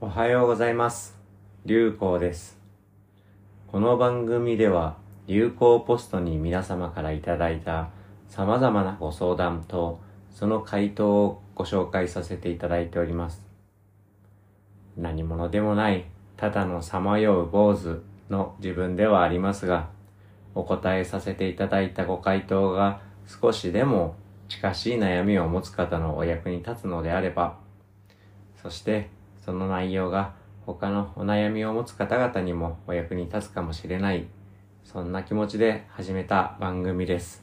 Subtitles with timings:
[0.00, 1.18] おはようございます。
[1.66, 2.56] 流行です。
[3.66, 4.96] この番組では
[5.26, 7.90] 流行ポストに皆様からいただいた
[8.28, 9.98] 様々なご相談と
[10.30, 13.44] その回答をご紹介させていただいております。
[14.96, 16.04] 何者でもない
[16.36, 19.88] ただのさまよう坊主の自分ではありますが、
[20.54, 24.14] お答えさせていただいたご回答が少しでも
[24.48, 27.58] 近しい悩みを持つ方のお役に立つのであれば、
[28.62, 29.10] そして
[29.48, 30.34] その内容が
[30.66, 34.26] 他のお悩みを持つ方々にもお役に立つかもしれない、
[34.84, 37.42] そんな気持ちで始めた番組です。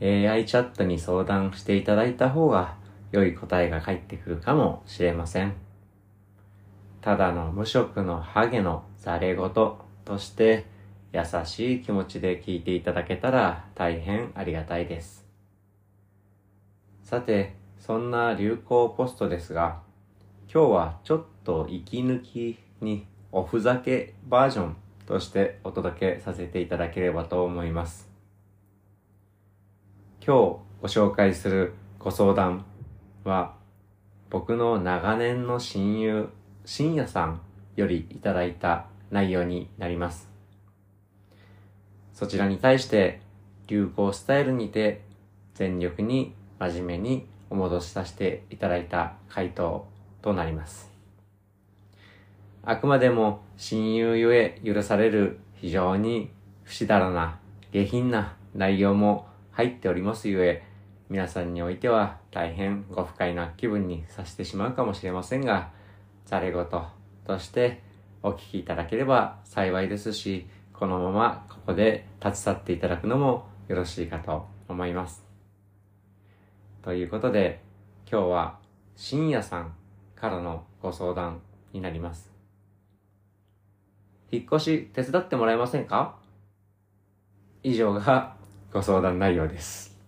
[0.00, 2.76] AI チャットに相談していただいた方が
[3.10, 5.54] 良い答えが返ってくるかもしれません。
[7.00, 9.84] ただの無職のハゲのザレ言と
[10.18, 10.66] して
[11.12, 15.26] 優しい気持ちで聞いていただけたら大変ありがたいです。
[17.02, 19.82] さて、そんな流行ポストですが、
[20.54, 28.10] 今日はちょっと息抜きにおふざけバージョンとしてお届けさせていただければと思います。
[30.20, 30.30] 今日
[30.82, 32.66] ご紹介するご相談
[33.24, 33.54] は
[34.28, 36.28] 僕の長年の親友、
[36.66, 37.40] 深夜さん
[37.76, 40.28] よりいただいた内容になります。
[42.12, 43.22] そちらに対して
[43.68, 45.00] 流行スタイルにて
[45.54, 49.90] 全力に真面目にお戻しさせていただいた回答
[50.22, 50.90] となります。
[52.64, 56.30] あくまでも親友ゆえ許される非常に
[56.62, 57.38] 不死だらな
[57.72, 60.62] 下品な内容も入っておりますゆえ、
[61.10, 65.70] 皆さんにおいては大変ご不快な気分にさせてしまうかもしれませんが、
[66.24, 66.66] ざれ言
[67.26, 67.82] として
[68.22, 75.24] お聞きいただければ幸いですし、このままここで立ち去っていただくのもよろしいかと思います。
[76.82, 77.60] ということで、
[78.10, 78.58] 今日は
[78.96, 79.74] 深夜さん
[80.22, 81.40] からのご相談
[81.72, 82.30] になります。
[84.30, 86.14] 引っ越し手伝ってもらえませんか？
[87.64, 88.36] 以上が
[88.72, 89.98] ご相談内容です。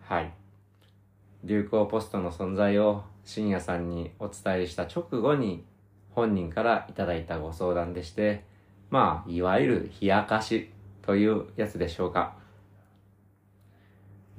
[0.00, 0.32] はい。
[1.44, 5.66] 流行ポストの存在を深夜さんにお伝えした直後に
[6.12, 8.42] 本人からいただいたご相談でして、
[8.88, 10.70] まあ、いわゆる冷やかし
[11.02, 12.38] というやつでしょうか。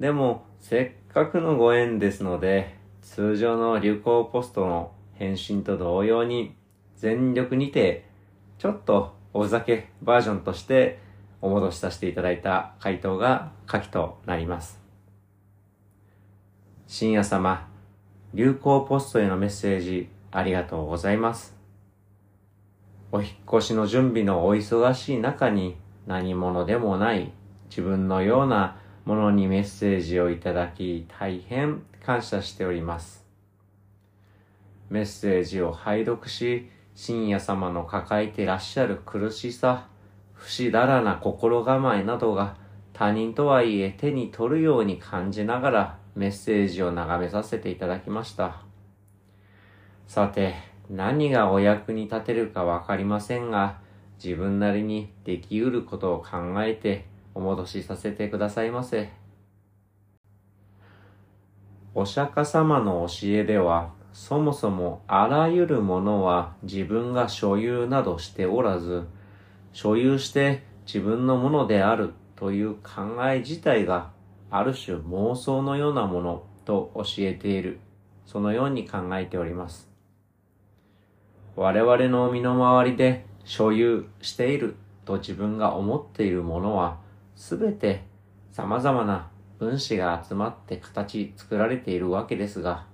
[0.00, 2.77] でも、せっかくのご縁ですので、
[3.08, 6.54] 通常の流行ポストの返信と同様に、
[6.96, 8.04] 全力にて、
[8.58, 10.98] ちょっとおふざけバージョンとして
[11.40, 14.78] お戻しさせていただいた回答が下記となります。
[16.86, 17.66] 深夜様、
[18.34, 21.56] 流行ポストへのメッセージありがとうございます。
[23.10, 25.76] お引越しの準備のお忙しい中に
[26.06, 27.32] 何者でもない
[27.70, 28.76] 自分のような
[29.08, 33.24] ものにメッセージをいただき大変感謝しております。
[34.90, 39.88] メッセージを拝読し、深夜様の抱えてらっしゃる苦しさ、
[40.34, 42.58] 不死だらな心構えなどが
[42.92, 48.60] 他人とはいえ手に取るように感じながらメッセージを眺めさせていただきました。
[50.06, 50.54] さて、
[50.90, 53.78] 何がお役に立てるかわかりませんが、
[54.22, 57.06] 自分なりにできうることを考えて
[57.38, 59.10] お戻しさせてくださいませ。
[61.94, 69.06] お釈迦様の教えでは、そもそもあらゆるものは自分が所有などしておらず、
[69.72, 74.10] 所有して自分のものであるという考え自体が
[74.50, 77.78] ある種妄想のようなものと教えている。
[78.26, 79.88] そのように考えております。
[81.54, 87.06] 我々の身の回りで所有していると自分が思っているものは
[87.38, 88.02] すべて
[88.50, 92.86] 様々な分子が集まって形作られているわけですが、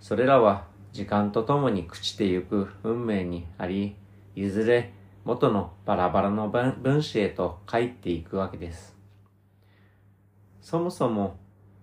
[0.00, 3.94] それらは時間とともに朽ちてゆく運命にあり、
[4.34, 4.94] いずれ
[5.24, 8.96] 元のバラバラの分子へと帰っていくわけです。
[10.62, 11.36] そもそも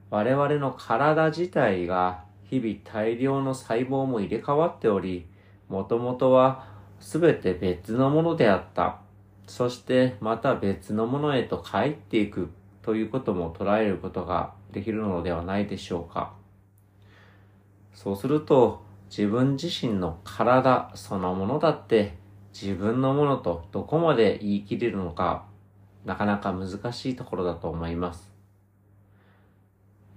[0.10, 5.28] 我々の体自体が日々大量の細胞も入れ替わっており、
[5.68, 6.68] もともとは
[7.00, 9.02] すべて別のものであった。
[9.50, 12.50] そしてまた別のものへと帰っていく
[12.84, 16.34] ということも捉えることができるのではないでしょうか。
[17.96, 22.14] そうすると自分自身の体そのものだって
[22.54, 25.46] 自分のものとどこまで言い切れるのか
[26.06, 28.32] なかなか難しいところだと思います。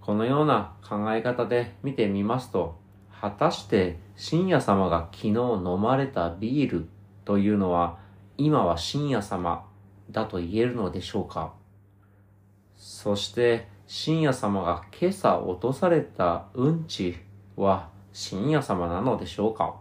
[0.02, 2.76] このような考え方で見てみますと、
[3.18, 6.88] 果たして深夜様が昨日飲まれたビール
[7.24, 8.01] というのは
[8.36, 9.66] 今は深夜様
[10.10, 11.54] だと言えるのでしょうか。
[12.76, 17.16] そして深夜様が今朝落とされたうんち
[17.56, 19.76] は深夜様なのでしょうか。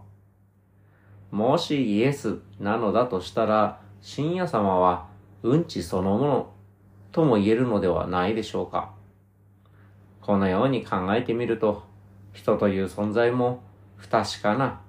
[1.30, 5.06] もしイエスなのだとしたら、深夜様は
[5.42, 6.52] うんちそのもの
[7.10, 8.92] とも言えるのではないでしょうか。
[10.20, 11.84] このように考えてみると、
[12.32, 13.62] 人という存在も
[13.96, 14.80] 不確かな、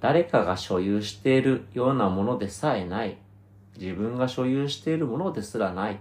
[0.00, 3.18] 誰かが所有しているようなものでさえない、
[3.78, 6.00] 自分が所有しているものですらない、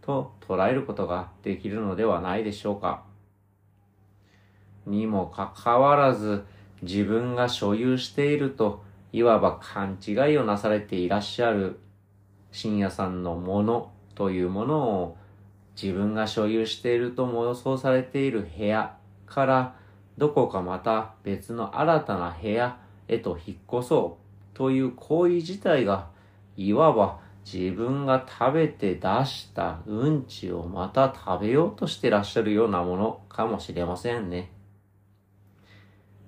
[0.00, 3.04] と捉えることができるのではないでしょうか。
[4.86, 6.44] にもかかわらず、
[6.82, 11.78] 自分が所有していると、いわば勘違いをなされていらっしゃる。
[12.52, 15.16] 深夜さんのものというものを
[15.80, 18.96] 自分が所有しているとも予想されている部屋
[19.26, 19.76] から
[20.16, 22.78] どこかまた別の新たな部屋
[23.08, 24.18] へと引っ越そ
[24.54, 26.08] うという行為自体が
[26.56, 27.20] いわば
[27.50, 34.52] 自分が食べて出したうんちをまた食べようとしてらっしゃるようなものかもしれませんね。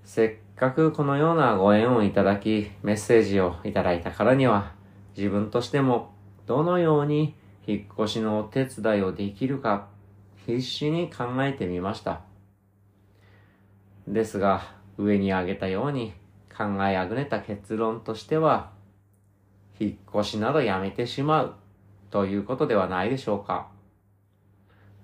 [0.05, 4.73] せっかくこのようなご縁をいただきメッセージをいただいたからには
[5.17, 6.15] 自分としても
[6.47, 7.35] どのように
[7.67, 9.89] 引っ越しのお手伝いをできるか
[10.47, 12.23] 必死に考えてみました。
[14.09, 14.63] ですが、
[14.97, 16.13] 上に挙げたように
[16.61, 18.73] 考えあぐねた結論としては、
[19.79, 21.55] 引っ越しなどやめてしまう
[22.11, 23.69] ということではないでしょうか。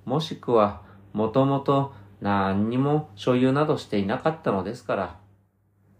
[0.05, 0.83] もしくは、
[1.15, 5.19] もともと何にも所有などしていなかったのですから、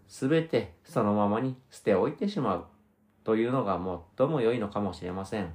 [0.07, 2.65] すべてそのままに捨ておいてしまう
[3.23, 3.81] というのが
[4.17, 5.51] 最も良いのかもしれません。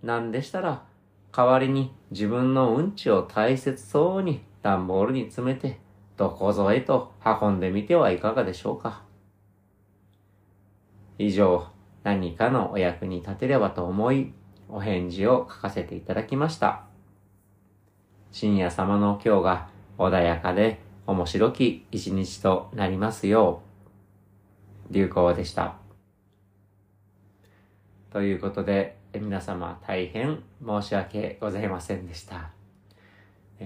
[0.00, 0.84] なんでしたら、
[1.32, 5.80] 代わりに自分のうんちを大切そうに段ボールに詰めて、
[6.18, 9.02] どこぞへと運んでみてはいかがでしょうか。
[11.16, 11.68] 以上、
[12.02, 14.32] 何かのお役に立てればと思い、
[14.68, 16.82] お返事を書かせていただきました。
[18.32, 23.62] 深夜様の今日が穏やかで面白き一日となりますよ
[24.90, 25.76] う、流行でした。
[28.10, 32.50] ということで、皆様大変申し訳ございませんでした。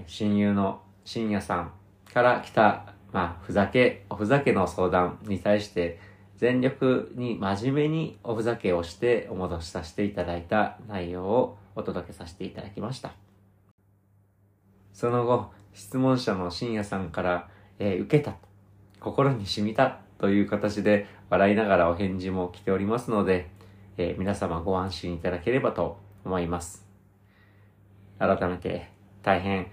[0.05, 1.71] 親友の深夜さん
[2.13, 5.99] から来た、まあ、ふざけ、おふざけの相談に対して、
[6.37, 13.13] 全力に真面目におふざけをしてお戻しさせていただいた内容をお届けさせていただきました。
[14.93, 17.49] その後、質問者の深夜さんから、
[17.79, 18.35] えー、受けた、
[18.99, 23.49] 心に染みたという形で笑いながらお返事も来ておりますので、
[23.97, 26.85] えー、皆様ご安心いただければと思います。
[28.19, 28.89] 改めて
[29.23, 29.67] 大変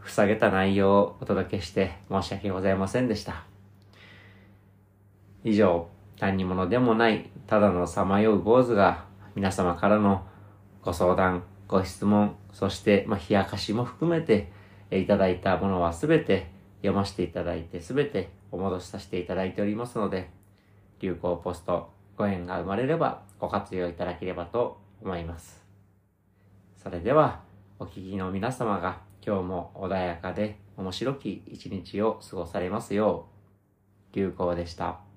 [0.00, 3.44] ふさげた内容をお届けして申し訳ございませんでした。
[5.44, 5.88] 以上、
[6.18, 9.04] 何にものでもないただのさまよう坊主が
[9.34, 10.26] 皆様からの
[10.82, 14.50] ご相談、ご質問、そして、まあ、冷やかしも含めて
[14.90, 16.50] いただいたものはすべて
[16.82, 20.30] 読ませていただいてすべてお戻しさせていただいておりますので、
[21.00, 25.64] 流行ポストご縁が生まれればご活用いただければと思います。
[26.82, 27.40] それでは、
[27.78, 33.28] お聞きの皆様が今日も穏やかで面白き一日を過ごされますよ
[34.12, 35.09] う、流行でした。